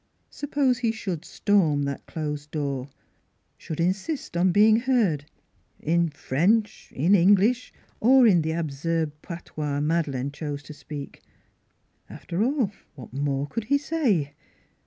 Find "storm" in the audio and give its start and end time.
1.23-1.83